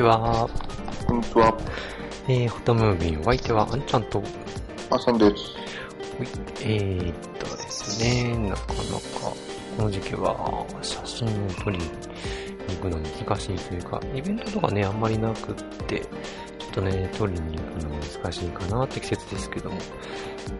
[0.00, 0.48] ちは。
[1.06, 1.54] こんにちは。
[2.26, 4.22] えー、フォトムービー、お相手はあんちゃんと、
[4.88, 5.34] あさんです。
[6.16, 6.28] はい。
[6.62, 9.34] えーっとですね、なかなか、
[9.76, 11.84] この時期は写真を撮りに
[12.68, 15.54] 行くの難しいというか、イベントとかね、あんまりなくっ
[15.86, 17.90] て、ちょっとね、撮りに行くの
[18.22, 19.76] 難しいかなって季節ですけども、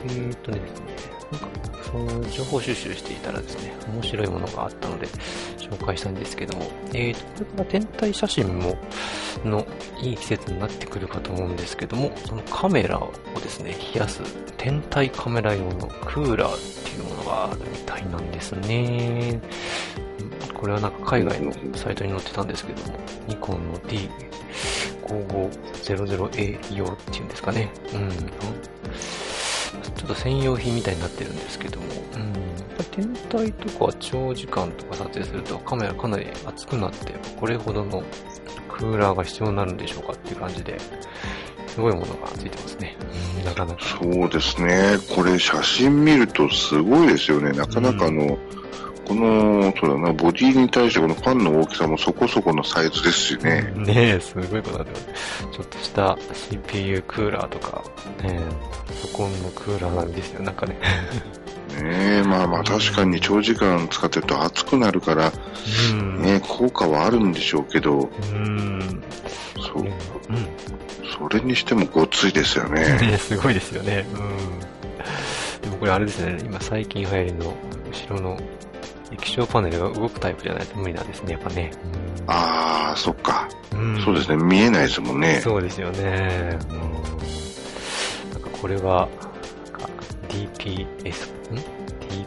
[0.04, 0.86] えーっとですね、
[1.32, 1.48] なんか、
[1.82, 5.09] その情報収集していたらですね、面白いものがあったので、
[5.70, 8.77] 紹介したんですけども、えーと、これから天体写真も、
[9.45, 9.65] の
[10.02, 14.21] いい季節になってくるかと思うんですけども、そのカメラをですね、冷やす
[14.57, 19.40] 天体カメラ用のクーラーっていうものがあるみたいなんですね。
[20.54, 27.73] これはなんか海外のサイトに載ってたんですけども、ニコンの D5500A 用っていうんですかね。
[27.95, 28.10] うん。
[30.01, 32.23] ちょっと専用品みたいになってるんですけども、うん。
[32.23, 38.02] やっぱ天体とか長時間とか撮影するとカメラかなり熱くなって、これほどの
[38.71, 40.78] クーラーが必要になるんでしょうかっていう感じで、
[41.66, 42.96] すごいものがついてますね。
[43.38, 43.80] うん、なかなか。
[43.84, 44.96] そうですね。
[45.15, 47.52] これ写真見るとすごいですよね。
[47.52, 48.38] なかなかあの、
[49.10, 53.62] この、そうだな、ボディに対してこのファンの大きさもそこそこのサイズですしね。
[53.74, 55.48] ねえ、すごいことだってます。
[55.52, 57.82] ちょっとした CPU クーラーとか、
[58.22, 58.40] ねえ、
[58.86, 60.78] パソコンのクーラーなんですよ、なんかね。
[61.82, 65.32] ねえ、まあまあ確かに長時間使ってると熱くなるから、
[65.92, 66.22] うん。
[66.22, 69.03] ね、効果はあるんでしょうけど、うん。
[69.56, 69.92] そう、うん。
[71.19, 72.84] それにしてもごっついですよね。
[73.03, 74.06] ねすごいですよね。
[74.15, 75.62] うん。
[75.62, 77.56] でもこれあれですね、今最近流行りの
[77.91, 78.41] 後ろの
[79.12, 81.71] 液晶パネルが動くタイプじゃないと無理なんですね、やっぱね。
[82.26, 83.48] ああ、そっか。
[83.72, 84.00] うん。
[84.03, 84.43] そうですね。
[84.43, 85.41] 見えないですもんね。
[85.43, 86.59] そうですよね。
[86.71, 86.78] うん。
[88.32, 89.09] なんかこれは、
[90.28, 90.87] DPS、
[91.53, 91.59] ん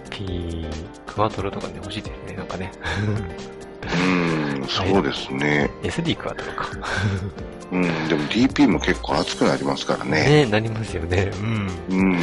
[0.09, 0.67] ?DP
[1.05, 2.72] クワトロとかね、欲しいですね、なんかね。
[3.83, 5.69] うん、そうですね。
[5.83, 6.67] SD クワトロか。
[7.72, 10.45] うん、でも DP も結構熱くなりますからね。
[10.45, 11.31] ねなりますよね。
[11.39, 11.69] うん。
[11.89, 12.19] うん。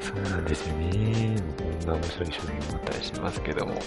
[0.00, 1.36] そうなんですよね。
[1.88, 3.80] な面白い商品もあったりしますけども。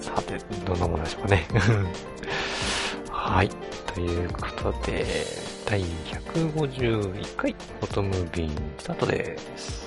[0.00, 1.46] さて、どんなものでしょうかね。
[3.10, 3.50] はい。
[3.92, 5.04] ということで、
[5.66, 9.86] 第151回フォトムービースタートです。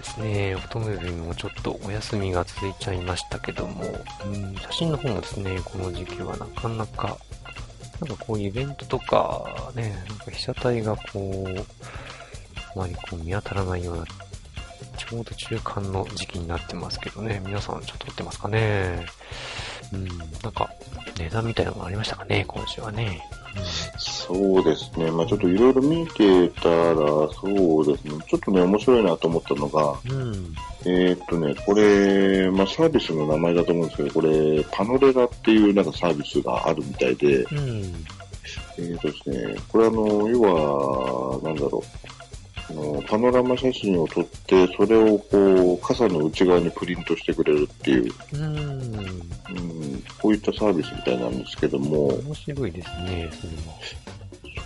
[0.00, 3.84] ですね、フォトムービンもちょっとお休みが続いちゃいましたけども、
[4.24, 7.18] うん、写真の方もですね、この時期はなかなか、
[8.00, 14.04] なんかこうイベントとか、ね、なんか被写体がこう、あまりこう見当たらないような、
[14.96, 19.04] ちょうど中間の時期になってますけどね、皆さんちょっと撮ってますかね。
[19.92, 20.70] うん、なんか、
[21.18, 23.22] 値段みたいなのもありましたかね、今週はね。
[23.54, 25.10] うんそうですね。
[25.10, 26.94] まあちょっといろいろ見てたら、
[27.32, 28.14] そうですね。
[28.28, 30.54] ちょっとね、面白いなと思ったのが、うん。
[30.84, 38.04] えーっとね、これ、まあサービスの名前だと思うんですけど、これ、パノレラっていうなんかサービスがあるみたいで、うん。
[38.78, 42.10] えーっとですね、これあの、要は、なんだろう。
[42.70, 48.46] あのパノラマ写真を撮って、それをこう、傘の内側にプリントしてくれるっていう、うん。
[48.46, 54.19] うん、こういったサービスみたいなんですけども、面白いですね、それは。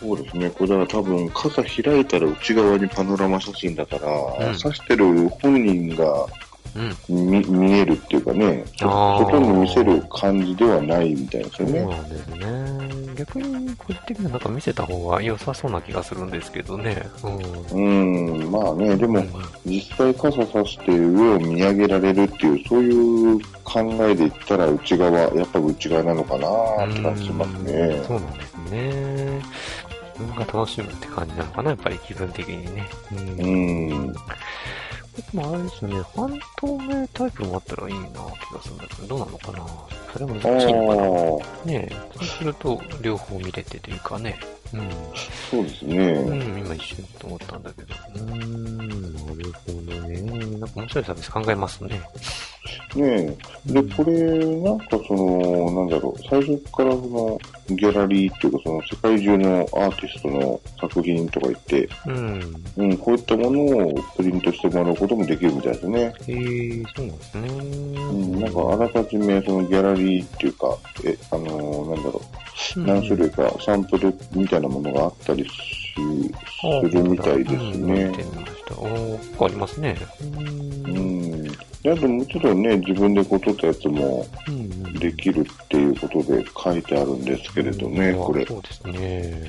[0.05, 0.51] そうですね。
[0.51, 4.09] これだから多分傘開いたら内側にパノラマ写真だから、
[4.49, 6.27] うん指してる本人が
[7.09, 7.31] うん。
[7.31, 11.81] 見見えるっていうかね、外に見せる感じではないみたいですよね。
[11.81, 13.15] そうなんですね。
[13.15, 17.07] 逆に、個人的にはなんか見せた方が良さそうな気がするんですけどね。
[17.73, 18.33] うん。
[18.43, 19.29] うん、まあね、でも、うん
[19.67, 28.03] 実際傘さして上を見上げられるっていう、そういう考えで言ったら内側、やっぱり内側なのかなって感じしますうんね。
[28.07, 29.41] そうなんですね。
[30.19, 32.89] 自分が楽しむって感じなのかな、やっぱり気分的にね。
[33.13, 33.19] うん。
[33.41, 34.15] うん。
[35.33, 38.13] まあ、あれですよね、半透明タイプもあったらいいな気
[38.55, 44.39] がするんだけど、どうなのかなそれ難しいのかなあ、ねえ、そうすると、両方見れてというかね。
[44.73, 44.89] うん。
[45.51, 46.13] そうですうね。
[46.13, 47.95] ん、今一瞬と思ったんだけど。
[48.15, 50.21] うーん、なるほどね。
[50.59, 52.01] なんか面白いサービス考えますね。
[52.95, 53.73] ねえ。
[53.73, 54.13] で、これ、
[54.61, 57.39] なんかその、なんだろう、最初からその、
[57.71, 62.65] ギャラリーっていうか、その、世界中のアーティストの作品とか言って、うん。
[62.77, 66.01] うん、こういったものをプリントしてもらうこともできるみたいですね。
[66.01, 67.49] へえそうなんですね。
[67.49, 72.21] うん、なんかあらかじめそのギャラリーっていうか、え、あのーなんだろ
[72.77, 78.23] う、何種類かサンプルみたいなものがあったりしするみたいですうん見ねて。
[78.23, 78.75] みました。
[78.75, 79.97] おー、結構ありますね。
[80.21, 80.25] う。
[80.25, 80.31] う
[80.91, 81.25] ん
[81.87, 84.95] あともちろんね、自分でこう撮ったやつもうん。
[84.95, 88.47] できるっていうことで書いてあるんですけれどね、うんこれ。
[88.47, 89.47] そうですね。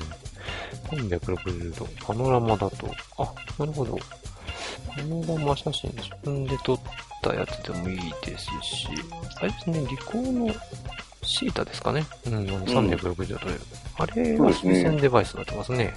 [0.90, 1.88] 360度。
[2.04, 2.70] パノラマだと、
[3.18, 3.98] あ、なるほど。
[4.88, 6.80] パノラマ写真、自分で撮っ
[7.22, 8.88] たやつでもいいですし、
[9.40, 10.54] あれですね、リコーの
[11.22, 12.06] シータですかね。
[12.26, 13.60] うん、あの360度撮れる。
[13.98, 15.94] あれはそうですね視線デバイスになってますね。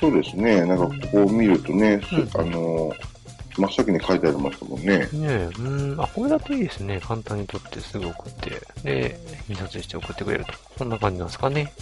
[0.00, 3.10] そうですね、なんかここを見るとね、すうんあのー
[3.56, 4.98] 真っ先に書いてありますもんね。
[4.98, 7.00] ねえ、うん、あ、これだといいですね。
[7.00, 9.18] 簡単に撮ってすぐ送って、で、
[9.48, 10.52] 印刷して送ってくれると。
[10.78, 11.72] そんな感じなんですかね。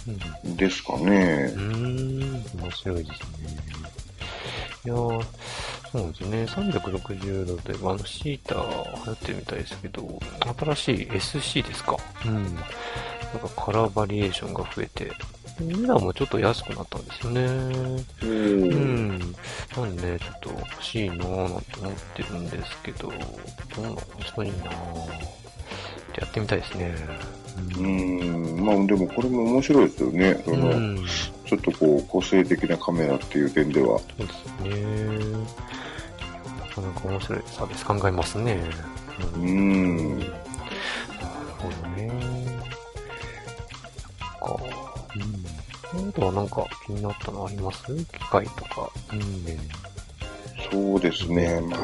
[0.45, 1.57] うんですかねう。
[1.57, 3.17] ーん、面白いですね。
[4.85, 5.25] いやー、
[5.91, 6.43] そうですよね。
[6.45, 8.61] 360度といえば、あの、シータ流
[9.05, 10.19] 行ってるみたいですけど、
[10.59, 11.97] 新しい SC ですか？
[12.25, 12.33] うん。
[12.33, 15.11] なんかカラーバリエーションが増えて、
[15.59, 17.41] 値段もちょっと安くなったんですよね。
[18.21, 18.25] う。
[18.25, 19.19] うんん。
[19.75, 23.13] なんで、ちょっと欲しいなーなんて思ってるんですけど、ど
[23.79, 24.01] うなの
[24.35, 24.71] そういいなーっ
[26.13, 26.95] てやってみたいですね。
[27.77, 30.41] うん、まあでもこれも面白いですよね。
[30.45, 31.05] その、うん。
[31.45, 33.99] ちょっとこう、個性的なカメラっていう点では。
[33.99, 35.69] そうですね。
[36.81, 38.59] なかなか面白いサービス考えますね。
[39.35, 40.19] うなん。
[40.19, 40.25] る
[41.57, 42.11] ほどね。
[44.19, 44.63] そっか。
[45.15, 45.19] う
[45.99, 46.09] ん。
[46.09, 47.83] あとはなんか気になったのあります？
[48.05, 48.91] 機械とか。
[49.13, 49.19] うん。
[50.71, 51.59] そうですね。
[51.61, 51.77] ま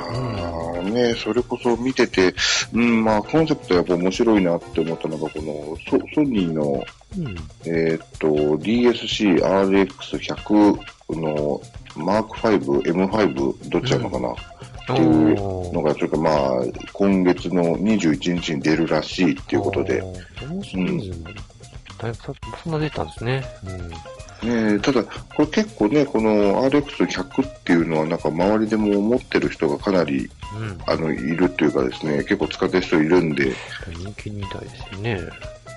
[0.77, 2.35] あね、それこそ見てて、
[2.71, 6.83] うん、まあコンセプトやっぱ面白いなって思ったのが、このソソニーの、
[7.17, 7.35] うん。
[7.65, 10.79] えーっと、DSC-RX100
[11.19, 11.59] の
[11.95, 14.35] マーク5、M5、どっちなのかな、
[14.93, 20.01] っていうおのがちょっとまあ、今月の21日に出るらしいっていうことで。。
[20.01, 20.13] こ
[20.45, 21.25] のシリーズも、
[21.97, 22.33] だいぶさ
[22.63, 23.43] そんな出たんですね。
[24.43, 30.67] ねえただ、これ結構ね、この RX100 っていうのはなんか周りでも思ってる人がかなり、うん。
[30.67, 30.77] うん。
[30.85, 33.53] あの、いるっていうかですね、結構使ってる人いるんで、
[33.91, 35.19] 人気みたいですよね。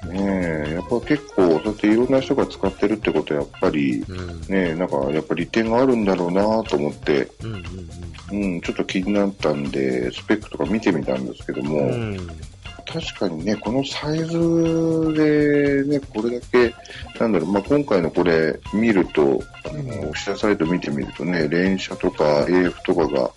[0.07, 4.41] ねえ、やっぱ結構、そうやっていろんな人が使ってるってことはやっぱり、うん。
[4.43, 7.53] ねえ、なんかやっぱ利点があるんだろうなと思って、うん
[8.33, 11.91] うんうん、ちょっと気になったんで、スペックとか見てみたんですけども。
[12.91, 16.75] 確かにね、このサイズでね、これだけ、
[17.21, 23.31] なんだろう、まあ、今回のこれ見ると、あの、うんオフィシャルサイト見てみるとね、連射とか AF とかが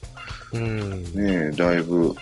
[0.54, 1.04] うん。
[1.14, 2.16] ね、だいぶ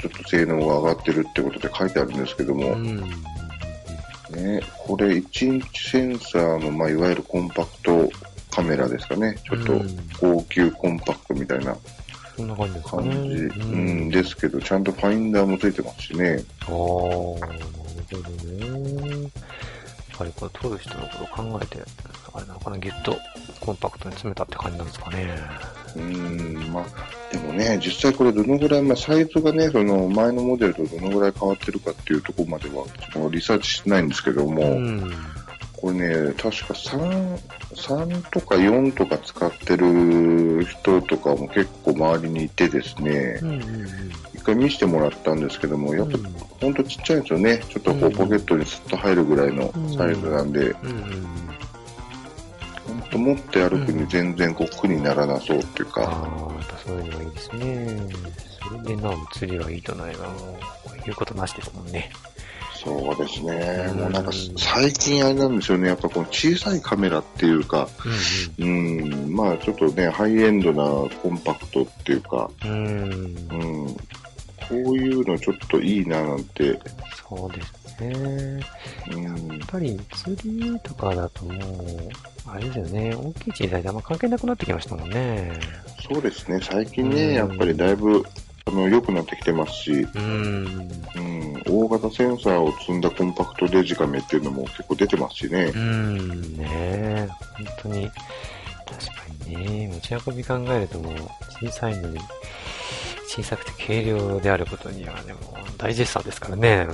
[0.00, 3.00] ちょっと性能が上がってるってことで書いてあるんですけども、うん。
[4.34, 8.10] ね、これ1インチセンサーの、まあ、いわゆるコンパクト
[8.50, 9.36] カメラですかね。
[9.44, 11.76] ちょっとうん高級コンパクトみたいな
[12.36, 13.28] そんな感じですか感ね。
[13.28, 16.44] じ、うん、ですけど、ちゃんとファインダーもついてますしね。
[16.62, 19.22] ああ、なるほどね。
[19.22, 21.82] やっぱりこれ撮る人のことを考えて、
[22.32, 23.16] あれなのかな、ギュッと
[23.60, 25.36] コンパクトに詰めたって感じなんですかね。
[25.96, 26.84] うん、まあ、
[27.32, 35.12] でもね、実際これどのぐらい、まあ、サイズがね、その前のモデルとどのぐらい変わってるかっていうところまでは、そのリサーチしてないんですけども、うん。
[35.84, 35.96] これ
[36.28, 37.38] ね、確か3、
[37.74, 43.88] 3とか4とか使ってる人とかも結構周りにいてですねう、んうんうん。
[44.34, 46.24] 一回見せてもらったんですけども、やっぱうん
[46.60, 47.60] ほんとちっちゃいんですよね。
[47.68, 51.53] ちょっとこううんポケットにスッと入るぐらいのサイズなんで、うんうん。
[52.86, 58.08] ほんと持って歩くに全然こう苦にならなそうっていうか、ああ、やっぱそういうのがいいですね。
[58.68, 62.10] それでなお釣りがいいとないが、もう、言うことなしですもんね。
[62.84, 63.86] そうですね。
[63.92, 65.88] うんもうなんか最近あれなんですよね。
[65.88, 67.88] やっぱこの小さいカメラっていうか、
[68.58, 70.84] うんうん、まあちょっとね、ハイエンドな
[71.16, 72.68] コンパクトっていうか、うん。
[72.68, 73.96] うん。
[74.70, 76.78] うん、こういうのちょっといいななんて、
[77.28, 78.60] そうですね。
[79.10, 79.36] うんやっ、
[79.68, 82.08] ぱり釣りとかだともう、
[82.46, 85.52] あれですよね、大きい小さいであんま関係なくなってきましたもんね。
[86.08, 87.10] そうですね、最近うん。
[87.14, 88.24] ね、やっぱりだいぶ、
[88.66, 90.90] あの、良くなってきてますし、うん。
[91.16, 95.72] うん、大型センサーを積んだコンパクトデジカメっていうのも結構出てますしね。
[95.74, 95.78] う。
[95.78, 98.10] ん、ねえ、本当に、
[98.86, 101.14] 確かにね、持ち運び考えるともう、
[101.66, 102.18] 小さいのに、
[103.26, 106.86] 小さくて軽量であることにはね、もう大絶賛ですからね。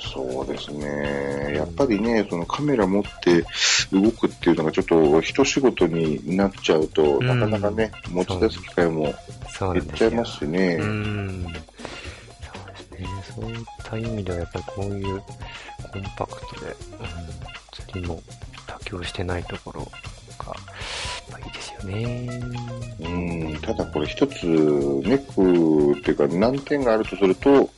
[0.00, 1.54] そうですね。
[1.54, 3.44] やっぱりね、そのカメラ持って
[3.92, 9.14] 動くっていうのがちょっと一仕事になっちゃうと、うんなかなかね、持ち出す機会も。
[9.72, 10.76] 減っちゃいますしね。
[10.80, 11.44] うん。
[11.44, 13.08] そうですね。
[13.34, 15.22] そういった意味ではやっぱりこういう
[15.92, 16.76] コンパクトで、うん、
[17.72, 18.22] 釣りも
[18.66, 19.88] 妥協してないところ
[21.82, 22.28] ですよね。
[23.00, 23.08] う
[23.56, 27.70] ん、ただこれ一つネックっていうか難点があるとすると、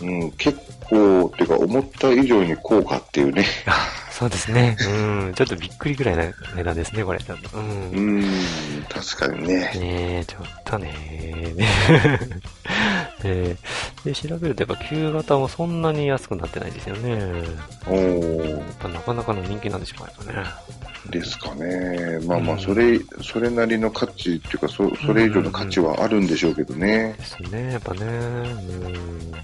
[0.00, 3.44] うん、結構っていうか思った以上に高価っていうね。
[4.10, 4.76] そうですね。
[4.78, 5.34] うん。
[5.34, 6.24] ちょっとびっくりぐらいな
[6.54, 7.18] 値段ですね、これ。
[7.18, 7.96] 多分う。
[7.96, 8.24] うんん、
[8.88, 9.54] 確かにね。
[9.74, 10.94] ねえ、ちょっとね
[13.24, 13.56] ねえ
[14.04, 17.14] で、調べるとやっぱ旧型もそんなに安くなってないですよね。
[17.86, 20.44] おーやっぱなかなかの人気なんでしょうかね。
[21.10, 22.20] ですかね。
[22.26, 27.14] まあまあ、うんそれ、それなりの価値っていうか、そそれ以上の価値はあるんでしょうけどね。
[27.18, 28.00] ですね、やっぱね。
[28.00, 29.30] うん。
[29.32, 29.42] やっ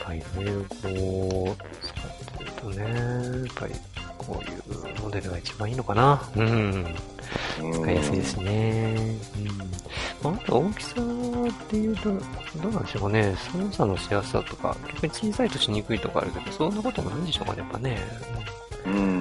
[0.00, 3.74] ぱりいろいろこう、使ってるとね、やっぱり
[4.18, 6.22] こういうモデルが一番いいのかな。
[6.36, 6.94] うん。
[7.72, 9.16] 使いやすいですね。
[10.22, 10.34] うん。
[10.34, 13.34] あ、と大きさっていうと、どうなんでしょうかね。
[13.52, 17.98] 操作のしやすさとか、逆に小さいとしにくいとかあるけど、そんなこともないんでしょうかね、やっぱね。
[18.86, 19.13] うん、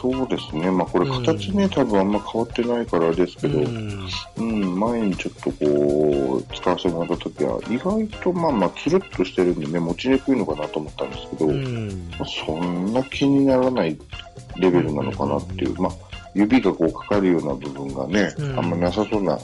[0.00, 0.70] そうですね。
[0.70, 4.80] まあこれうん形ね、多分あんま変わってないからですけど、ううん、ん。
[4.80, 12.10] 前にちょっとこう、使わせてもらった時は、意外とまあまあ、つるっとしてるんでね、持ちにくいのかなと思ったんですけど、うん。
[12.18, 13.98] まあそんな気にならない
[14.56, 15.92] レベルなのかなっていう、まあ、
[16.34, 19.38] 指がこうかかるような部分がね、うんあんまなさそうな。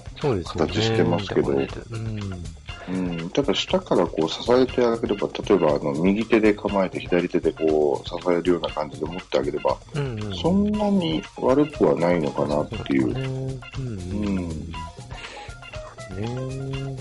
[0.44, 10.06] 形してますけど見たことないけどうん、ただ下からこう支えてあげれば、例えばあの右手で構えて左手でこう支えるような感じで持ってあげれば、うん。
[10.06, 10.36] うん、うん。
[10.36, 13.12] そんなに悪くはないのかなっていう。
[13.12, 13.60] ね。
[13.78, 13.88] うん。
[13.88, 14.72] うん
[16.16, 16.96] ね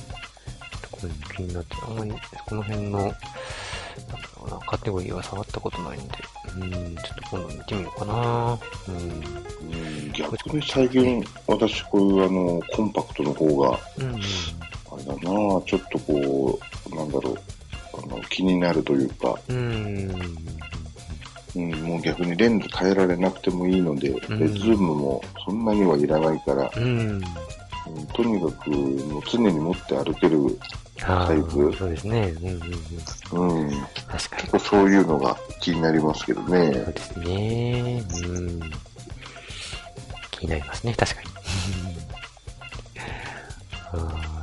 [0.92, 2.12] これも気になって、あんまり
[2.48, 3.16] この辺の、なんだ
[4.40, 6.14] ろうな、カテゴリーは触ったことないんで、
[6.58, 8.60] うん、ちょっと今度見てみようかな。
[8.88, 8.96] うん。
[8.96, 14.22] うん逆に最近、私こういうあの、コンパクトの方が、うん、
[14.96, 16.60] あれだなちょっとこ
[16.92, 17.38] う、なんだろう、
[18.04, 19.58] あの気になるというか、うん。
[21.56, 21.72] うん。
[21.74, 24.20] うん、もう逆にレンズ変えられなくてもいいので、でん
[24.56, 26.84] ズームもそんなにはいらないから、うん。
[26.84, 27.22] うん
[28.14, 30.40] とにかくもう常に持って歩ける、
[31.04, 32.34] あサイズーそうですね。
[32.42, 33.68] うん、うん、うん。
[33.68, 33.72] うん、
[34.08, 34.52] 確かに結。
[34.52, 36.74] 構そういうのが気になりますけどね。
[36.74, 38.04] そうですね。
[38.24, 38.60] うん。
[40.32, 41.28] 気になりますね、確かに。
[44.00, 44.35] は い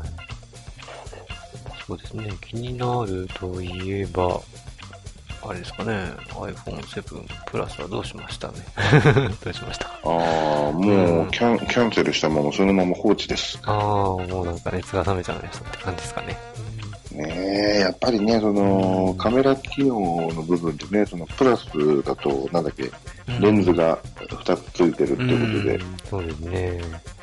[1.93, 4.41] そうですね、気になるといえば、
[5.47, 5.93] あれですかね、
[6.29, 8.55] iPhone7 プラスはどうしましたね。
[9.45, 9.85] どうしました？
[9.87, 10.09] かあ
[10.69, 13.59] あ、もうキャンキャンセルしたままそのまま放置です。
[13.65, 13.77] ああ、
[14.17, 16.39] もうなんか熱が冷めちゃいましたって感じですかね。
[17.13, 21.67] ねえ、やっぱりね、そのカメラ機能の部分でね、そのプラス
[22.05, 22.91] だと、なんだっけ、
[23.39, 26.81] レンズが2つついてるってことで、うんそうですね。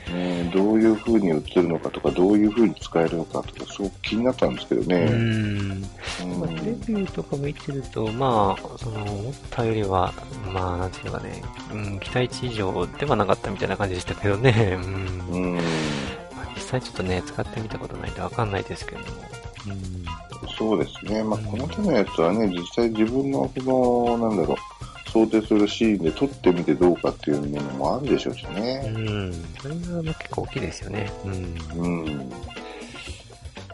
[0.10, 5.06] ね、どういう風に映るのかとか、どういう風に使えるのかとか、すごく気になったんですけどうね。
[5.06, 5.10] ん。
[5.10, 5.82] うん
[6.40, 10.14] まあ、レビューとか見てると、まあ、その、思ったよりは、
[10.54, 11.42] まあ、なんていうのかね、
[11.74, 14.80] うん、期待値以上ではなかったみたいな感じでしたけどね、
[15.32, 15.36] うん。
[15.36, 15.62] うん、ま
[16.44, 19.18] あ、実際ちょっとね、使ってみたことないんでわかんないですけれども、
[20.58, 21.24] そうですね。
[21.24, 24.58] まあ、この手のやつはね、実際自分の、その、なんだろう、
[25.20, 28.56] 想定するシーンで撮ってみてどうかっていうものもあるでしょうしうん。
[28.56, 28.82] ね。
[28.86, 29.34] うん。
[29.62, 31.12] それがまあ結構大きいですよね。
[31.26, 31.32] うん。
[31.76, 32.06] うん。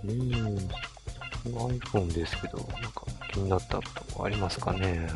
[0.03, 0.69] うん。
[1.45, 3.81] iPhone ですけど、なんか気になったと
[4.13, 5.07] こありますかね。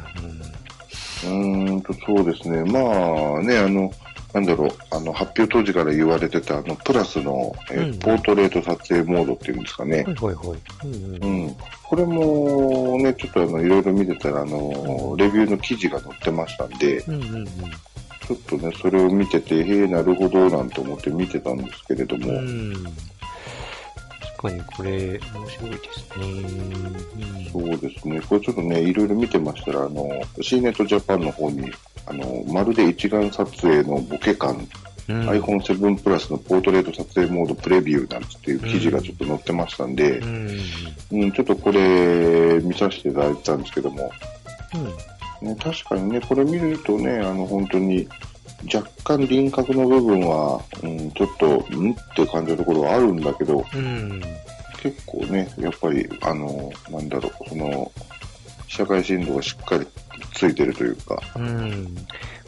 [1.23, 2.63] うーんと、そうですね。
[2.71, 3.91] まあね、あの、
[4.33, 10.15] なんだろう、あの、発表当時から言われてた、あの、プラスの、えうんポートレート撮影モードっていうんですかねうん。。
[10.15, 10.59] はいはいはい。
[10.85, 11.45] うんうん。
[11.45, 11.55] うん。
[11.83, 17.45] これもね、ちょっとあの、いろいろ見てたら、あの、レビューの記事が載ってましたんで、うんうんうん。
[17.45, 22.73] ちょっとね、それを見てて、へえ、なるほど、なんて思って見てたんですけれども、うん。
[24.41, 27.49] 確かにこれ、面白いですね。
[27.51, 30.09] そうですね、これちょっとね、いろいろ見てましたら、あの、
[30.41, 31.69] C ネットジャパンの方に、
[32.05, 34.67] あの、まるで一眼撮影のボケ感
[35.09, 35.27] うん。
[35.27, 40.59] iPhone7 プラスのポートレート撮影モードプレビューなんていう記事がちょっと載ってましたんでう、ん。
[41.11, 44.11] うん、ちょっとこれ見させていただいたんですけども、
[45.41, 45.47] うん。
[45.47, 48.07] ね、確かにね、これ見るとね、あの、本当に、
[48.65, 54.21] 若干輪郭の部分は、うん、ちょっと、んって感じのところはあるんだけど、うん。
[54.81, 57.91] 結構ね、やっぱり、あの、なんだろう、その、
[58.67, 59.87] 社会振動がしっかり
[60.33, 61.95] ついてるというか、うん。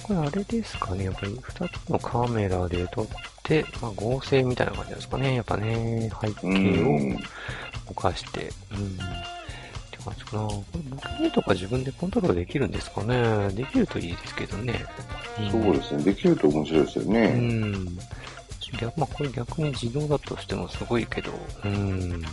[0.03, 3.07] これあれですかね、やっぱり2つのカメラで撮っ
[3.43, 5.35] て、まあ、合成みたいな感じですかね。
[5.35, 7.19] やっぱね、背う景ん、を
[7.87, 8.51] ぼかして。
[8.71, 8.87] うん。
[8.87, 9.40] って
[10.01, 10.47] 感じかな。
[10.47, 13.49] これボケとか自分でコントロールできるんですかね。
[13.49, 14.85] できるといいですけどね。
[15.51, 17.27] そうですね、できると面白いですようね。
[17.29, 17.85] ん。
[18.79, 21.31] 逆まあ、これ逆に自動だとしてもすごいけど、
[21.65, 22.23] うん。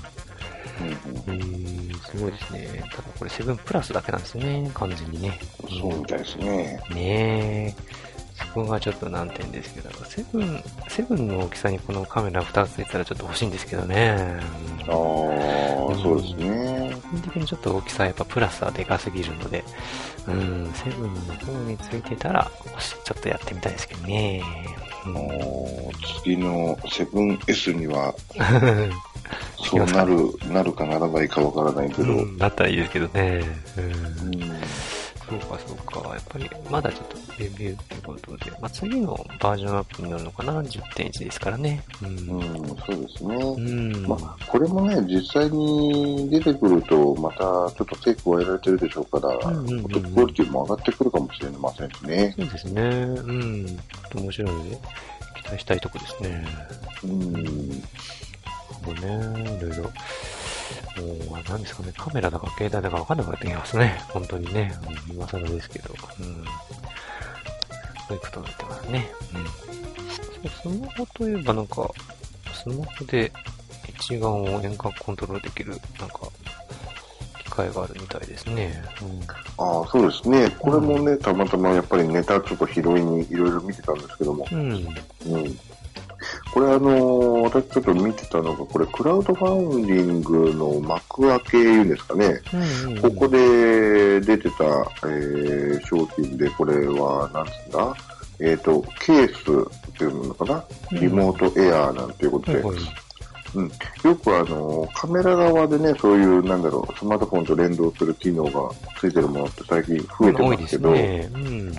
[0.81, 2.85] えー、すごいですね。
[2.91, 4.71] ただこれ7プラスだけなんですね。
[4.75, 5.39] 完全にね。
[5.63, 6.81] うんそうみたいですね。
[6.91, 8.18] ねえ。
[8.39, 14.39] そこがちょっと難点ですけど、セブン、セブンの大きさにこのカメラ2つついたらちょっと欲しいんですけどね。
[14.83, 14.93] ああ、
[16.01, 16.97] そうですね。
[17.11, 19.65] 個人的にちょっと大きさやっぱプラスはでかすぎるので、
[20.29, 22.51] うん、セブンの方についてたら、
[23.05, 24.43] ちょっとやってみたいですけどね。
[25.05, 25.91] うあんの
[26.23, 28.15] 次の 7S には、
[29.59, 33.43] そうなる、なるかならないかわからないけど、うん、だったらいいですけどね。
[33.77, 34.59] うんうん
[35.29, 36.15] そうか、そうか。
[36.15, 41.85] やっぱり、まだちょっとレビューってことで、まあ、次のバージョンアップになるのかな ?10.1 ですからね。
[42.03, 42.09] うん。
[42.09, 43.35] うん、そうですね。
[43.37, 44.07] うん。
[44.07, 52.35] まあ、これもね、実際に出てくると、またちょっと手加えられてるでしょうから、うんうんうんうん音クオリティも上がってくるかもしれませんしね。
[52.37, 52.83] そうですね。
[52.83, 53.67] うん。
[53.67, 54.77] ちょっと面白いので、
[55.37, 56.47] 期待したいとこですね。
[57.05, 57.45] うん、なる
[58.85, 59.57] ほどね。
[59.57, 59.91] いろいろ。
[61.03, 61.93] もですかね。
[61.97, 64.01] カメラだか携帯だかわかんなくなってきますね。
[64.09, 64.73] 本当にね。
[65.09, 65.95] うん、今更ですけど。
[66.21, 66.45] うん。
[68.09, 69.11] そういうことになってますね。
[69.35, 69.45] うん。
[70.63, 71.91] そう、スマホといえばなんか、
[72.53, 73.33] スマホで
[73.89, 76.21] 一眼を遠隔コントロールできる、なんか、
[77.45, 78.83] 機械があるみたいですね。
[79.59, 80.51] ああ、そうですね。
[80.59, 84.73] これもね、たまたまやっぱりネタちょっと拾いにいろいろ見てたんですけども、うん。
[85.27, 85.59] うん。
[86.47, 86.53] うん。
[86.53, 92.41] これあのー私ちょっと見てたのが、これクラウドファウンディングの幕開けいうんですかね。
[92.85, 97.95] うんうん、ここで出てた、えー商品で、これは、なんつうんだ？
[98.41, 100.65] えっ、と、ケースっていうのかな？
[100.93, 101.01] うん。
[101.01, 102.77] リモートエアーなんていうことで、はい
[103.55, 111.31] はいよくあの、カメラ側でね、そういう、なんだろう、スマートフォンと連動する機能がついてるものって最近増えてますけど、ね。
[111.35, 111.43] うん。
[111.43, 111.75] うん、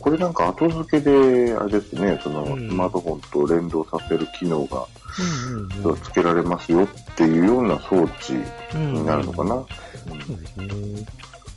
[0.00, 4.86] これなんか後付けで、あれですね、その、うんスマートフォンと連動させる機能が
[5.82, 8.34] うんうんつけられますよっていうような装置
[8.74, 8.94] うん。
[8.94, 9.54] になるのかな。
[9.54, 9.64] うん
[10.20, 11.06] そうですね。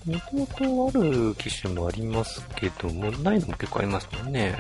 [0.05, 4.55] もともとある機種もありますけども、ないのも結構ありますもんね。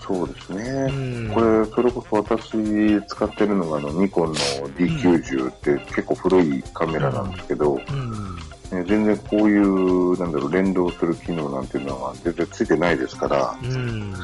[0.00, 1.28] そうですうね。
[1.28, 1.34] ん。
[1.34, 8.36] これ、それこそ私使ってるのが、あの、ニコンの D90 って結構古いカメラなんですけど、うん。
[8.36, 14.14] ね全然こういう、なんだろう、連動する機能なんていうのは全然ついてないですから、うん。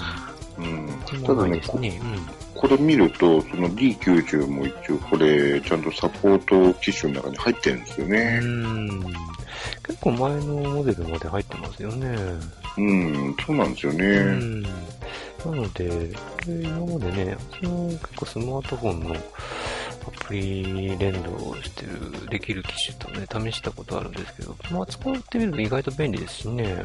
[0.58, 0.88] うん。
[1.04, 2.00] たただだねね。
[2.54, 8.40] これ見ると、その D90 も一応これ、ちゃんとサポート機種の中に入ってるんですようね。
[9.66, 9.82] ん。
[9.86, 12.16] 結構前のモデルまで入ってますよね。
[12.78, 14.18] うん、そうなんですようね。
[14.20, 14.62] ん。
[14.62, 14.68] な
[15.44, 16.12] ので、
[16.46, 19.16] 今までね、その結構スマートフォンの
[20.06, 23.08] アプリ連動してる、できる機種と
[23.40, 26.84] ね、試したことあるんですけど、まあ使ってみると意外と便利ですしね。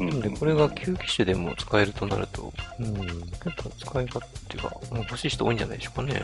[0.00, 0.08] うん。
[0.08, 6.22] うなので、これが旧機種でも使えるとなると、うん、結構使い勝手が、欲しい人多いんじゃないでしょうかね。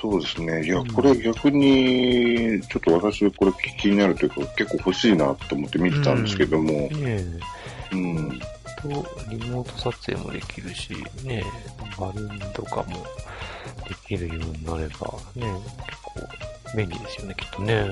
[0.00, 0.64] そうですね。
[0.64, 7.40] いやうん、これ逆に、ちょっと私これ気になるというか、結構欲しいなと思って見てたんですけども、ねえ。
[7.92, 8.40] うん、
[8.82, 8.88] と、
[9.30, 10.92] リモート撮影もできるし、
[11.24, 11.44] ね、
[11.98, 13.04] バルーンとかも
[13.88, 15.46] できるようになれば、ね、
[15.86, 17.90] 結構便利ですよね、きっとね。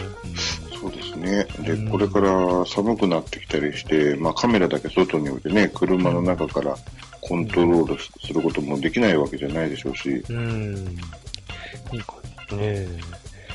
[0.80, 1.44] そうですね。
[1.64, 6.76] でうん、これから寒くなってきたりして、まあカメラだけ外に置いてね、車の中から
[7.20, 10.36] コントロールすることもできないわけじゃないでしょうし、うん。
[10.36, 10.76] うん。
[11.92, 12.16] いい感
[12.50, 12.86] じね。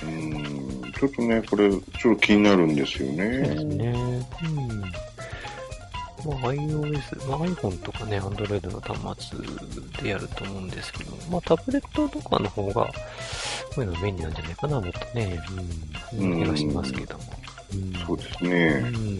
[0.03, 4.27] うん、ちょっとね、これ、ちょっと気になるんですよそうですね。
[6.25, 9.39] まあ、iOS、まあ、iPhone とかね、Android の端末
[10.03, 12.91] でやると思うんですけど、まあ、タブレットとかの方が、こ
[13.77, 15.39] ういうの便利なんじゃないかな、もっとね。
[16.17, 16.43] うん。
[16.43, 17.23] 気がしますけども。
[17.73, 17.93] うん。
[18.05, 18.69] そうですうね。
[18.89, 19.19] ん。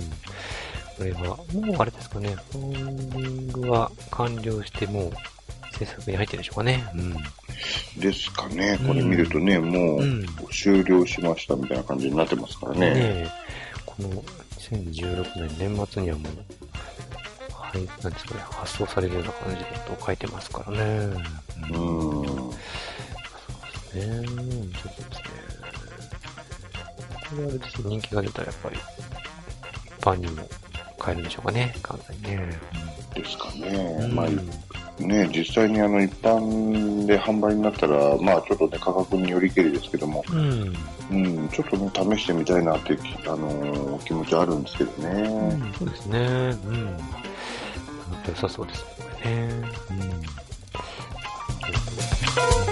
[0.97, 5.11] これは、もうあれですかね、ファウンディングは完了して、もう
[5.77, 6.83] 制作に入ってるでしょうかね。
[7.97, 8.77] ですかね。
[8.85, 12.79] これ見るとね、もううん終了しましたみたいな感じになってますからうん。
[12.79, 12.89] ね。
[12.91, 13.27] ねえ、
[13.85, 14.23] この
[14.59, 16.60] 2016年年末にはもう
[17.71, 20.77] はい、なんですかね、発送されるような感じのことを書いてますからね。
[21.71, 22.21] ううん。
[22.21, 22.25] ん。
[22.25, 22.49] そ
[23.93, 24.27] うですね。
[24.27, 25.31] ちょっとですね。
[27.29, 30.49] これは別に人気が出たらやっぱり、一般にも
[30.99, 32.59] 買えるんでしょうかね、簡単にね。
[33.15, 33.97] ですかね。
[34.01, 34.27] うんまあ、
[35.01, 40.75] ね、実際にあの、一般で販売になったら、まあ、ちょっとね、価格によりけりですけども、うん。
[41.09, 45.21] うん、ちょっとね、試してみたいなっていうき、あのー気持ちあるんですけどうね。
[45.55, 46.19] ん、そうですね。
[46.19, 46.97] うん。
[48.11, 49.41] 本当良さそうですね、これね。
[49.91, 49.93] う
[52.67, 52.70] ん。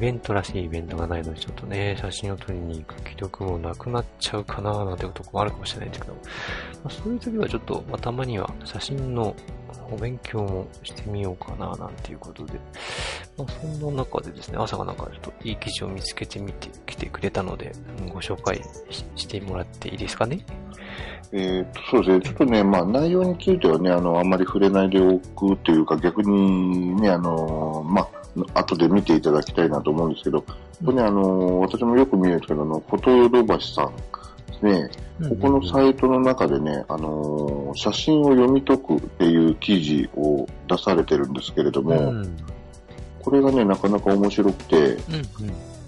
[0.00, 6.20] ベントらしいイベントがないので、ちょっとね、写真を撮りに行く気力もなくなっちゃうかななんてこともあるかもしれないんですけど、ま
[6.86, 9.36] あ、そういう時はちょっと、まあ、たまには写真の
[9.92, 12.54] お勉強もしてみようかななんていうことで、
[13.36, 17.72] まあ、そんな中でですね、朝がなんかちょっといい記事を見つけてみてきてくれたので、
[18.12, 18.60] ご紹介
[18.90, 20.40] ししてもらっていいですかね？
[21.32, 22.20] えーと、そうですね。
[22.22, 28.08] ちょっとね、まあ、内容についてはね、あの、あんまり触れないでおくというか、逆にね、あの、まあ、
[28.54, 30.46] 後で見ていただきたいなと思うんですけど、こ
[30.86, 34.02] れね、あの、私もよく見るんですけど、あの、フォトヨドバシさんで
[34.58, 34.90] すね、
[35.28, 42.12] ここのサイトの中でね、あの、写真を読み解くっていう記事を出されてるんですけれども、
[43.22, 44.96] これがね、なかなか面白くて、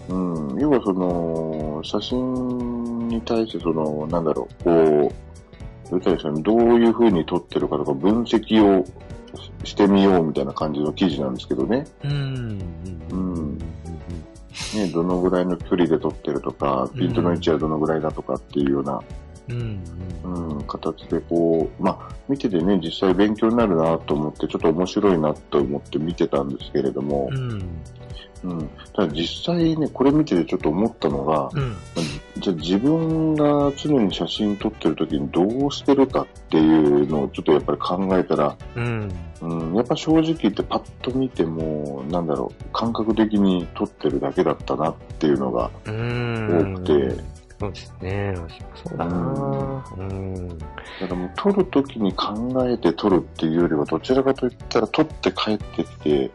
[0.08, 5.22] うん、うん、要はその、写真に対してその、なんだろう、こう、
[6.42, 8.84] どういういう風に撮ってるかとか分析を
[9.64, 11.86] ししてみようみたいな感じの記事なんですけどね。
[12.04, 12.62] うん、
[13.10, 13.58] うん、
[14.74, 19.00] ね、どのぐらいの距離で撮ってるとか、ピントの位置はどのぐらいだとかっていうような、
[19.48, 19.80] うん、
[20.24, 27.62] うん、形でこう、まあ、見ててね、実際勉強になるなと思って、ちょっと面白いなと思って見てたんですけれども、うん、
[28.44, 28.70] うん。
[28.94, 31.76] ただ実際ね、これ見ててちょっと思ったのが、うん、
[32.38, 48.34] じゃあ自分が常に写真撮ってる時にどうしてるかっていうのをちょっとやっぱり考えたら、うん、うん、やっぱ正直言ってパッと見ても、なんだろう、感覚的に撮ってるだけだったなっていうのがうん、多くて、そうですね、
[48.84, 49.84] そうだな。
[49.96, 52.34] うん、だからもう撮る時に考
[52.68, 56.30] えて撮るっていうよりは、どちらかといったら撮って帰ってきて、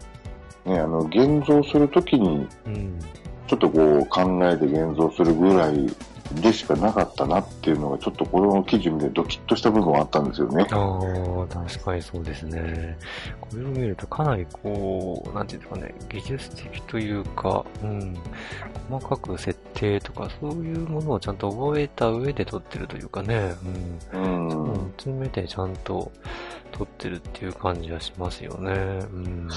[0.67, 2.99] ね、あの、現像する時にうん、
[3.47, 5.87] ちょっとこう考えて現像するぐらい
[6.33, 10.65] でしかなかったなっていうのがちょっとこの記事見てドキッとした部分はあったんですよね。
[10.71, 10.99] あ
[11.49, 12.97] あ、確かにそうですね。
[13.41, 18.15] これを見るとかなりこう、なんていうんですかね、技術的というか、うん、
[18.89, 23.53] 細かく設定とかそういうものをちゃんと覚えた上で撮ってるというかね、
[24.13, 24.23] うん。
[24.23, 26.11] うん、うん、詰めてちゃんと
[26.71, 28.71] 撮ってるっていう感じはしますよね。
[28.71, 28.73] う
[29.17, 29.49] ん。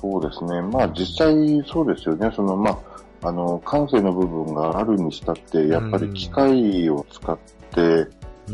[0.00, 0.62] そうですね。
[0.62, 2.30] まあ実際そうですよね。
[2.34, 2.78] そのまあ、
[3.24, 7.38] あの、感性の部分があるにしたって、やっぱり機械を使っ
[7.72, 8.06] て、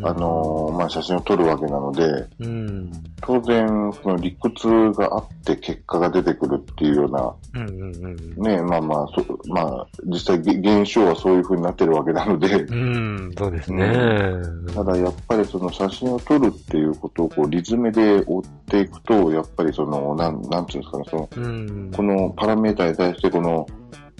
[0.02, 2.04] あの、まあ写真を撮るわけなので、
[2.38, 8.16] うん、当然その理屈があって結果が出てくるっていうような、うん、うん、うん。
[8.36, 13.92] ね、まあまあ、そまあ、実際げ現象はそういう風になってるわけなので、うん、そうですね。
[14.74, 23.66] ただやっぱりその写真を撮るっていうことをこうリズムで追っていくと、やっぱりその、なん、なんていうんですかね、その、うん、このパラメータに対してこの、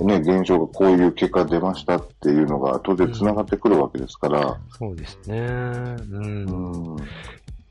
[0.04, 5.38] ね、現象がこういう結果出ましたっていうのが当然繋がってくるわけですから、そうですね。
[5.38, 6.96] うん。
[6.96, 7.08] うん、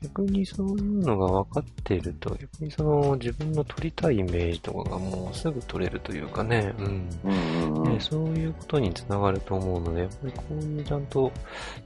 [0.02, 7.08] 逆にそういうのが分かっていると、逆にその自分の撮りたいイメージとかがもうすぐ撮れるというかね、うん。
[7.24, 11.30] うん、うん、ね、そういうことにつながると思うので、やっぱりこういうちゃんと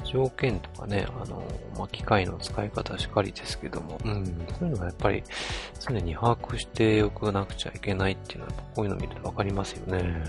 [0.05, 1.43] 条件とかね、あの、
[1.77, 4.25] まあ、機械の使い方しかりですけども、うん、
[4.59, 5.25] そういうのがやっぱり
[5.81, 10.23] 常に把握しておかなくちゃいけないっていうのは、こういうのを見ると分かりますよね。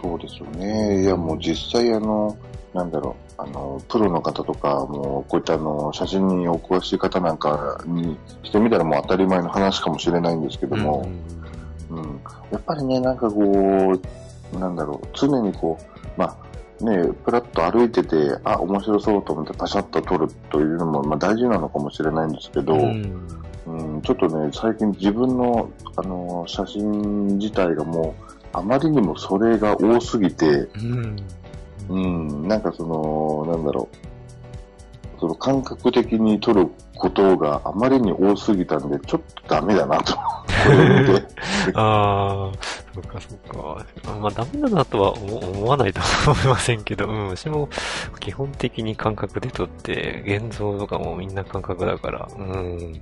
[0.00, 1.02] そうですよね。
[1.02, 2.36] いや、もう実際あの、
[2.78, 11.08] なんだろう、あの、プロの方とか、もうこういったあの、写真にお詳しい方なんかにしてみたらもう当たり前の話かもしれないんですけども、
[11.90, 12.20] うん、
[12.52, 14.00] やっぱりね、なんかこ
[14.52, 16.36] う、なんだろう、常にこう、ま
[16.80, 23.28] あ、ね、プラッと歩いてて、あ、面白そうと思ってパシャッと撮るというのも、まあ大事なのかもしれないんですけど、うん。
[23.66, 31.16] うん、ちょっとね、最近自分の、あの写真自体がもう、あまりにもそれが多すぎて、うん。
[31.88, 33.88] うん、なんかその、なんだろ
[35.16, 40.18] う、その感覚的に取ることがあまりに多すぎたんで、ちょっとダメだなと。
[41.74, 42.52] ああ、
[42.92, 43.86] そっかそっか。
[44.06, 47.68] あまあダメだなとは思思わないとは思いませんけど、うん、私も
[48.18, 53.00] 基本的に感覚で撮って、現像とかもみんな感覚だから、うん、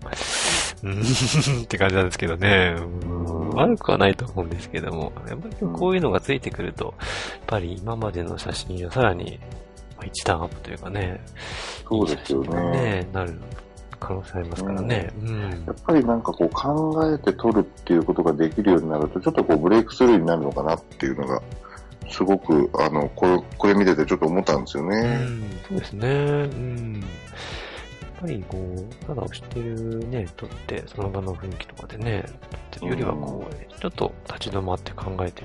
[0.84, 1.00] うん、
[1.62, 9.40] って感じなんですけどね、うん、悪くはないと思うんですけども、やっぱりこういうのがついてくると、やっぱり今までの写真をさらに
[9.96, 11.20] まあ一段アップというかね、
[11.88, 12.70] そうですよね。
[12.70, 13.40] ね、なる
[14.00, 15.10] 可能性ありますからね。
[15.22, 21.42] うんやっぱりなんかこう考えて撮るっていうことができるようになると、ちょっとこうブレイクスルーになるのかなっていうのが、
[22.10, 25.16] すごく、あの、これ、これ見ててちょっと思ったんですようね。
[25.16, 26.08] ん、そうですね。
[26.08, 26.14] う
[26.56, 27.04] ん。
[28.20, 32.24] ぱりこう、ただ押してるね、撮って、その場の雰囲気とかでね、
[32.72, 35.42] 撮ってるよりはこう、ちょっと立ち止まって考えて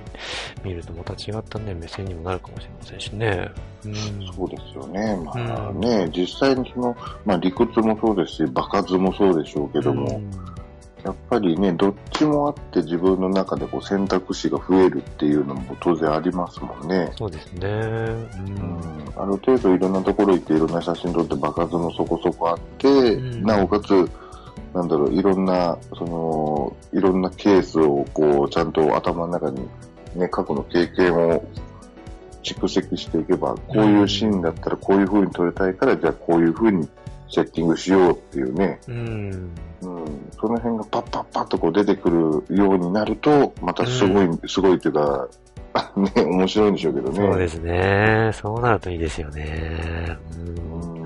[0.63, 3.51] みるとまた違ったね、目線にもなるかもしれませんしね。
[3.85, 3.93] うん。
[4.35, 5.15] そうですよね。
[5.23, 5.33] ま
[5.69, 10.60] あね、実際にその、まあ理屈もそうですし、場数もそうでしょうけども、うん
[11.03, 17.11] やっぱりね、どっちもあって自分の中でこう選択肢が増えるっていうのも当然ありますもんね。
[17.17, 17.67] そうですね。
[17.67, 24.09] うんうん、ある程度いろんなところ行っていろんな写真撮って場数もそこそこあって、うんなおかつ、
[24.73, 29.67] なんだろう、いろんな、その、いろんなケースをこう、ちゃんと頭の中に
[30.15, 31.43] ね、過去の経験を
[32.43, 36.87] 蓄積していけば、こういうシーンだったらこういう風に撮りたいから、じゃあこういう風に
[37.31, 38.95] セッティングしようっていうね、うん。
[39.81, 45.27] うん、その辺がパッパッパッとこう出てくるようになると、またすごい、すごいっていうか、
[45.95, 47.15] ね、面白いんでしょうけどね。
[47.15, 48.31] そうですね。
[48.33, 50.17] そうなるといいですよね。
[50.37, 51.01] うんうん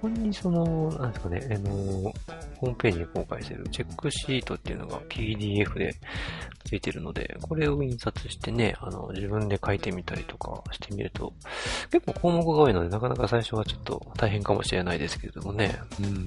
[0.00, 2.12] ここにその、なんですかね、あの、
[2.60, 5.94] ホームページに公開してるチェックシートっていうのが PDF で
[6.62, 11.32] ついてるので、これを印刷してね、あの、自分で書いてみたりとかしてみると、
[11.90, 16.26] 結構項目が多いので、なかなか最初はちょっと大変かもしれないですけれどもね、うん。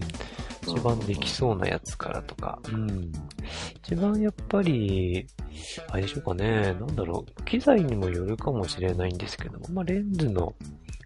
[0.63, 3.11] 一番できそうなやつからとか、うん。
[3.83, 5.27] 一番やっぱり、
[5.89, 10.55] あれでしょうかね、なんだろう、機材にもよるかもしれないんですけども、まあ、レンズの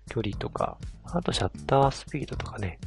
[0.07, 2.79] 距離とか、あとシャッタースピードとかね、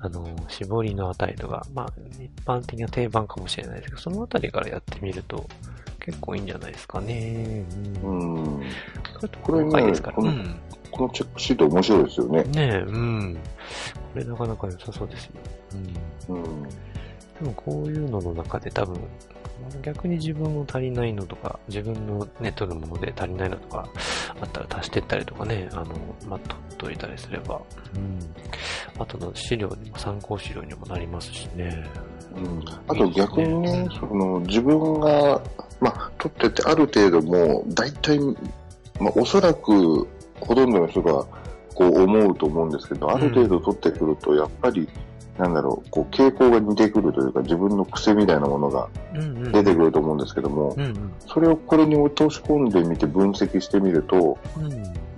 [0.00, 5.46] あの、絞りの値とか、まあ、一般的な定番かもしれないですけど、そのあたりからやってみると、
[6.00, 7.64] 結構いいんじゃないですかね。
[8.02, 8.34] うん。
[8.34, 8.62] うん
[9.14, 10.16] それとこれね細かいですから。
[10.16, 10.56] このうん。
[10.90, 12.42] このチェックシート面白いですよね。
[12.42, 13.38] ねえ、うん。
[14.12, 15.32] これなかなか良さそうですよ。
[16.28, 16.36] うん。
[16.36, 16.62] うん。
[16.62, 16.68] で
[17.44, 19.00] もこういうのの中で多分、
[19.82, 23.88] 逆に自分も足りないのとか、自分のね、取るもので足りないのとか、
[24.40, 25.86] あったら足してったりとかね、あの、
[26.28, 27.60] まあ、取っといたりすれば、
[27.94, 28.18] うん。
[29.00, 31.84] 後の資料にも、参考資料にもなりますしね。
[32.36, 35.40] うんあと逆にね、その自分が、
[35.80, 38.18] まあ、撮っててある程度もう、大体、
[38.98, 40.08] まあ、おそらく
[40.40, 41.24] ほとんどの人が
[41.74, 44.88] こう思うと思うんですけど、ある程度撮ってくると、やっぱり、
[45.38, 48.88] なんだろう、こう傾向が似てくるというか、自分の癖みたいなものが。
[49.52, 51.12] 出てくると思うんですけども、うんうん。
[51.26, 54.38] それをこれに落とし込んでみて分析してみると、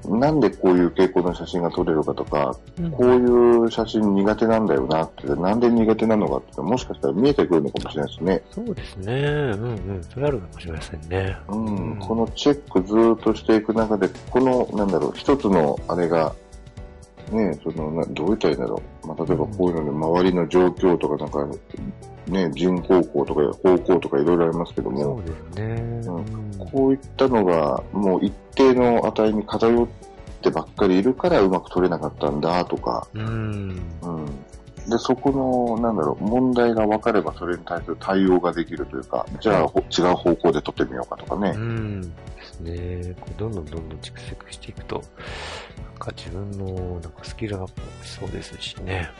[0.06, 0.20] うん。
[0.20, 2.90] なんでこういう傾向の写真が撮れるかとか、うん。
[2.90, 8.42] こういう写真苦手なんだよなって、なんで苦手なのかって、もしかしたら見えてくるのかもしれないですね。
[8.50, 9.12] そうですね。
[9.14, 10.02] うんうん。
[10.02, 11.36] それあるかもしれませんね。
[11.48, 16.34] うんうんこのチェックずーっとしていく中で、この、なんだろう、一つのあれが、
[17.30, 19.06] ね、そのな、どう言ったらいいんだろう。
[19.06, 21.58] まあ、例えばこういうので、周りの状況とか、なんか、
[22.26, 26.02] ね、人工校とか方向とかいろいろありますけども、そうですね。
[26.06, 29.88] ううんこういったのが、もう一定の値に偏っ
[30.42, 33.80] てばっかりいるからうまく取れなかったんだとか、うん。
[34.02, 34.26] うん。
[34.88, 41.52] で、そこの、なんだろう、問題が分かればそれに対する対応ができるというか、じゃあほ違う方向で取ってみようかとかね。
[41.56, 42.00] うん。
[42.02, 42.08] で
[42.42, 43.16] すね。
[43.38, 45.02] どんどんどんどん蓄積していくと、
[46.04, 49.10] か自分のなんかスキルアップもしそうですしね。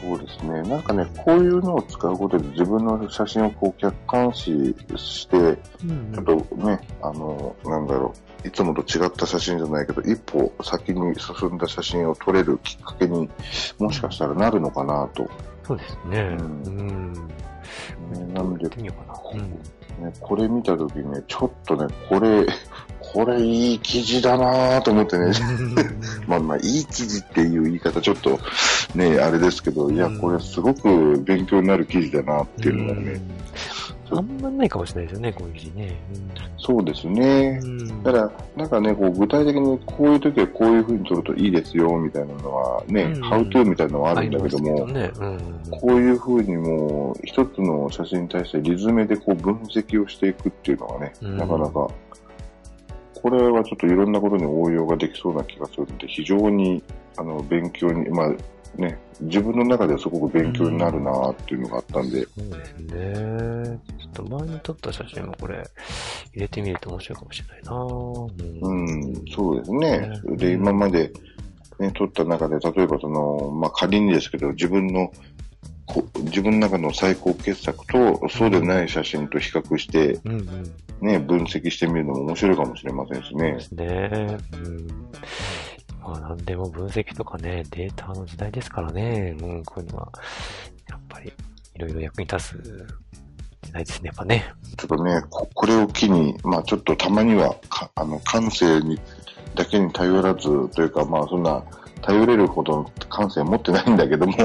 [0.00, 0.62] そうですね。
[0.62, 5.40] なんかね、こういうのを使うことで自分の写真をこう客観視して、う
[5.92, 6.12] ん。
[6.14, 13.28] ちょっとね、あの、なんだろう、いつもと違った写真じゃないけど、一歩先に進んだ写真を撮れるきっかけに
[13.78, 15.28] もしかしたらなるのかなと。
[15.66, 16.20] そうですね。
[16.20, 17.12] ううんん。
[17.12, 18.68] ねなんで
[20.20, 22.46] これ見たときにね、ちょっとね、これ、
[23.16, 25.32] これいい記事だなぁと思ってね、
[26.28, 28.38] まあまあ、いい記事っていう言い方ちょっと
[28.94, 33.18] ね、あれですけど、いやう、んこれすごく勉強になる記事だなっていうのがね、
[34.10, 35.96] あんまないかもしれないですよね、こういう記事ね。
[36.58, 37.58] そうですね。
[37.62, 38.02] うん。
[38.02, 45.38] だから、なんかね、こう具体的にこういう時はこういう風に撮るといいですよ、みたいなのはね、うんハウトゥーみたいなのはああるんだけども、ね、うん。
[45.70, 51.88] こういう風にもう、一つの写真に対してリズムでこう分析をしていくっていうのがね、うんなかなか、
[53.22, 56.82] これはちょっといろんなことに応用ができそうな気がするので、非常に、
[57.16, 58.30] あの、勉強に、まあ
[58.80, 63.80] ね、自分の中ではすごく勉強になるなっていうのがあったんで、そうですね。
[63.98, 65.64] ちょっと前に撮った写真もこれ、
[66.32, 70.20] 入れてみると面白いかもしれないなうん、そうですね。
[70.24, 71.10] うんで、今まで、
[71.78, 75.14] ね、撮った中で、例えばその、まあ、仮にですけど、自分の、こ
[76.24, 80.74] 自分の中の最高傑作と、そうでない写真と比較して、うんうん。
[81.00, 83.60] ね、分析してみるのも面白いかもしれませんしねで。
[83.60, 84.38] すね。
[84.52, 84.86] うん。
[86.00, 89.36] まあ、なんでも分析とかね、データの時代ですからね。
[89.40, 90.12] うん、こういうのは、
[90.88, 91.32] やっぱり、
[91.74, 92.86] いろいろ役に立つ
[93.62, 94.44] 時代ですね、やっぱね。
[94.76, 98.98] ちょっとね、ここれを機に、まあちょっとたまには、かあの、感性に、
[99.54, 101.62] だけに頼らずというか、まあそんな、
[102.02, 104.36] 頼れるほどの感性持ってないんだけども、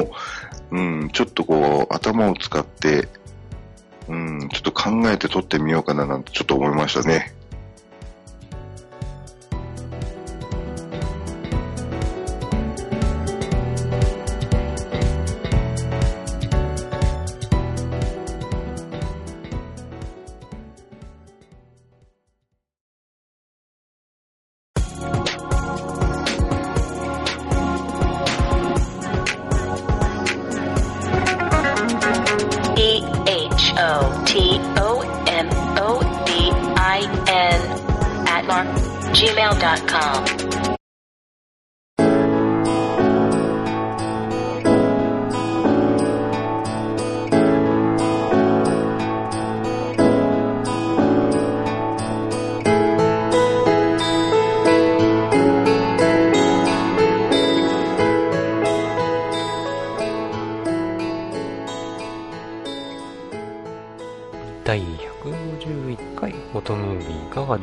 [0.72, 3.10] うん、ちょっとこう、頭を使って、
[4.08, 7.34] うん、ちょっと考えて撮ってみようかななんてちょっと思いましたね。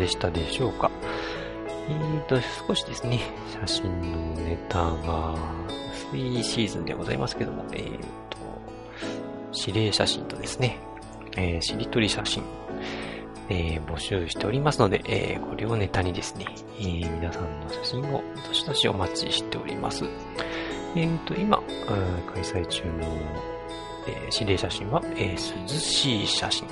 [0.09, 0.91] したでしょうか？
[1.91, 3.21] えーと、少しですね、
[3.67, 5.35] 写真のネタが
[6.11, 8.39] 薄いシーズンでございますけども、えーと、
[9.55, 10.79] 指令写真とですね、
[11.37, 12.43] えー、しりとり写真、
[13.49, 16.45] えー募集しておりますので、えーこれをネタにですね、
[16.79, 20.05] えー皆さんの写真をどしどしお待ちしております。
[20.95, 21.63] えーと、今、
[22.35, 22.93] 開催中の
[24.07, 26.67] えー指令写真は、えー涼しい写真。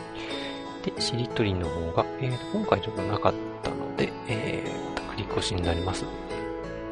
[0.90, 6.04] で、しりとりの方が、えーと、今回ちょっとなかったので、えーまた繰り越しになります。
[6.04, 6.10] こ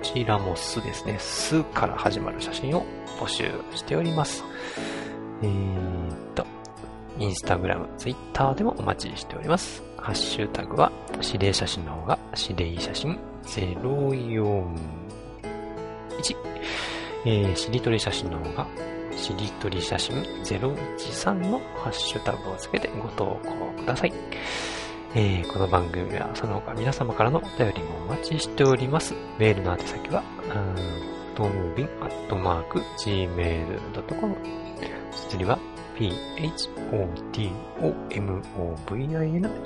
[0.02, 1.16] ちらもすですね。
[1.18, 2.85] すから始まる写真を
[3.18, 4.44] 募集しております。
[5.42, 6.44] えーと、
[7.18, 9.83] インスタグラム、ツイッターでもお待ちしております。
[9.96, 14.66] ハッシュタグは、指令写真の方が、指令写真041。
[17.26, 18.66] えー、しりとり写真の方が、
[19.16, 24.12] しりとり写真013のハッシュタグをつけてご投稿ください。
[25.16, 29.14] えーこの番組はその他皆様からのお便りもお待ちしております。
[29.38, 30.22] メールの宛先は、
[31.37, 34.37] トムビンアットマーク gmail.com
[35.12, 35.59] 綴りは
[35.96, 36.50] p-h-o-t-o-m-o-v-i-n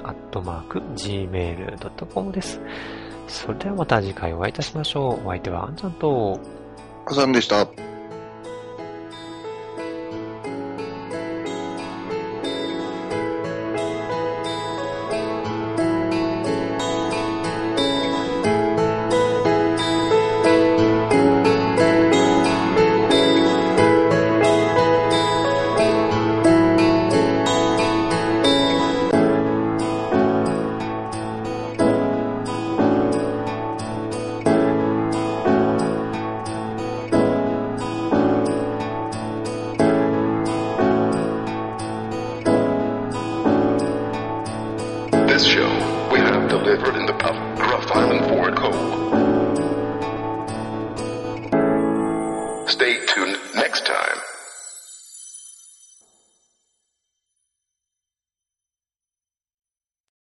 [0.02, 2.60] アットマーク gmail.com です。
[3.26, 5.26] それではまた次回お会いいたしましょう。
[5.26, 6.38] お相手はあんちゃんと、
[7.06, 7.87] あさんでした。